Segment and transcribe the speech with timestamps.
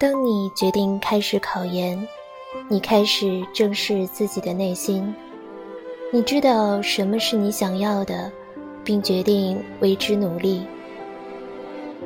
[0.00, 2.06] 当你决定开始考研，
[2.68, 5.12] 你开始正视自己的内心，
[6.12, 8.30] 你知道什么是你想要的，
[8.84, 10.64] 并决定为之努力。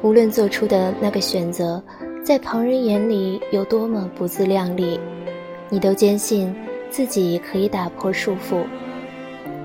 [0.00, 1.82] 无论做出的那个选择，
[2.24, 4.98] 在旁人眼里有多么不自量力，
[5.68, 6.56] 你都坚信
[6.88, 8.64] 自己可以打破束缚。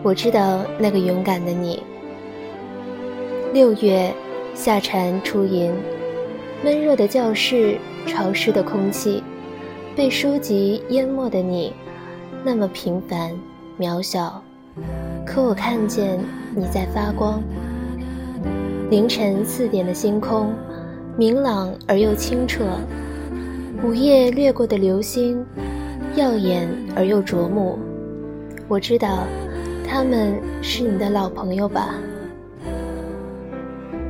[0.04, 1.82] 我知道那个勇敢的你。
[3.54, 4.14] 六月，
[4.54, 5.74] 夏蝉初吟，
[6.64, 9.24] 闷热的教室，潮湿的空气，
[9.96, 11.74] 被书籍淹没的你，
[12.44, 13.32] 那么平凡
[13.80, 14.44] 渺小，
[15.26, 16.20] 可我看见
[16.54, 17.42] 你在发光。
[18.90, 20.54] 凌晨四点的星空，
[21.16, 22.66] 明朗而又清澈，
[23.82, 25.46] 午夜掠过的流星，
[26.16, 27.80] 耀眼而又灼目。
[28.68, 29.20] 我知道。
[29.92, 31.96] 他们是你的老朋友吧？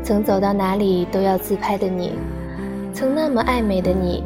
[0.04, 2.12] 曾走到哪里都要自拍的你，
[3.00, 4.22] 曾那么爱美的你，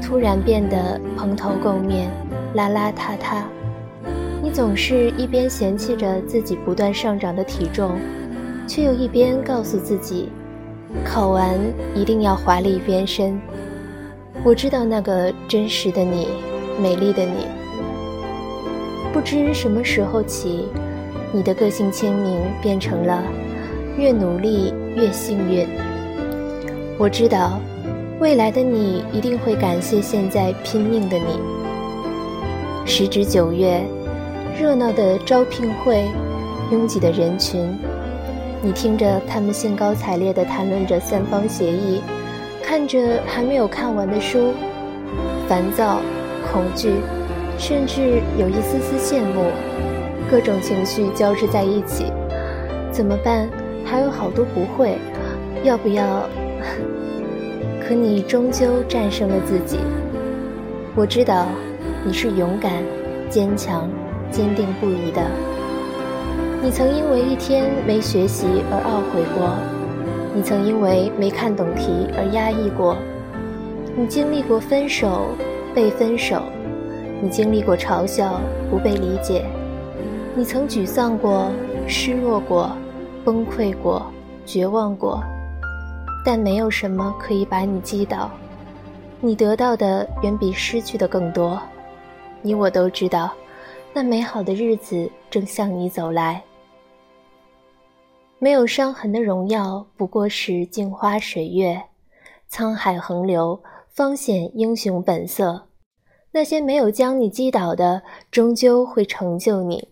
[0.00, 2.08] 突然变得蓬头垢面、
[2.54, 3.42] 邋邋遢遢。
[4.40, 7.98] 你总是一边嫌弃着自己不断上涨的体重，
[8.64, 10.28] 却又一边告诉自己，
[11.04, 11.58] 考完
[11.96, 13.36] 一定要华丽变身。
[14.44, 16.28] 我知道那个真实的你，
[16.80, 17.48] 美丽的你。
[19.12, 20.68] 不知什么时候起，
[21.32, 23.20] 你的个性签名变成了
[23.98, 25.66] “越努力越幸运”。
[27.00, 27.58] 我知道，
[28.18, 31.38] 未来的你一定会感谢现在拼命的你。
[32.86, 33.78] 时值九月，
[34.58, 36.08] 热闹的招聘会，
[36.72, 37.78] 拥挤的人群，
[38.62, 42.00] 你听着他们兴高采烈地谈论着三方协议，
[42.62, 44.54] 看着还没有看完的书，
[45.46, 46.00] 烦躁，
[46.50, 46.94] 恐惧。
[47.58, 49.44] 甚至有一丝丝羡慕，
[50.30, 52.06] 各种情绪交织在一起，
[52.90, 53.48] 怎么办？
[53.84, 54.96] 还有好多不会，
[55.64, 56.28] 要不要？
[57.86, 59.78] 可你终究战胜了自己。
[60.96, 61.46] 我知道，
[62.04, 62.72] 你是勇敢、
[63.30, 63.88] 坚强、
[64.28, 65.22] 坚定不移的。
[66.60, 69.54] 你曾因为一天没学习而懊悔过，
[70.34, 72.96] 你曾因为没看懂题而压抑过，
[73.96, 75.28] 你经历过分手、
[75.72, 76.42] 被分手。
[77.22, 79.44] 你经历过嘲笑、不被理解，
[80.34, 81.52] 你曾沮丧过、
[81.86, 82.68] 失落过、
[83.24, 84.04] 崩溃过、
[84.44, 85.22] 绝望过，
[86.26, 88.28] 但没有什么可以把你击倒。
[89.20, 91.56] 你得到的远比失去的更多。
[92.42, 93.32] 你我都知道，
[93.94, 96.42] 那美好的日子正向你走来。
[98.40, 101.76] 没有伤痕的荣耀，不过是镜花水月；
[102.50, 105.68] 沧海横流，方显英雄本色。
[106.32, 109.90] 那些没有将你击倒的，终究会成就你。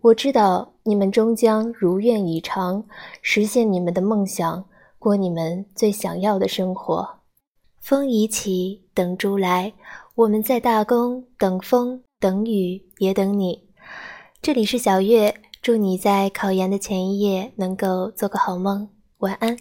[0.00, 2.84] 我知道你们终将如愿以偿，
[3.22, 4.64] 实现你们的梦想，
[5.04, 7.06] 过你们最想要的生活。
[7.78, 9.74] 风已起，等猪来。
[10.14, 13.68] 我们在大宫等风，等雨，也等你。
[14.40, 18.88] 这里是小月，祝你在考研的前一夜能够做个好梦，
[19.18, 19.54] 晚安。